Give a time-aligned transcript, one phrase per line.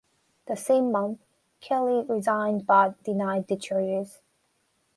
[0.47, 1.19] The same month,
[1.59, 4.19] Kelley resigned but denied the charges.